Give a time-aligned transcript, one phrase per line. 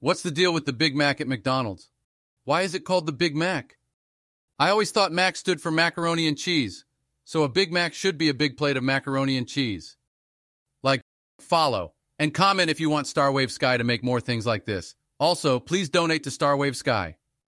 [0.00, 1.90] What's the deal with the Big Mac at McDonald's?
[2.44, 3.78] Why is it called the Big Mac?
[4.56, 6.84] I always thought Mac stood for macaroni and cheese,
[7.24, 9.96] so a Big Mac should be a big plate of macaroni and cheese.
[10.84, 11.00] Like,
[11.40, 14.94] follow, and comment if you want Starwave Sky to make more things like this.
[15.18, 17.16] Also, please donate to Starwave Sky.